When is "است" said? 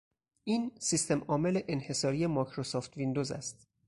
3.31-3.67